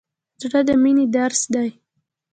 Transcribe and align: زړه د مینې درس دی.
زړه 0.41 0.59
د 0.67 0.69
مینې 0.83 1.05
درس 1.15 1.41
دی. 1.53 1.69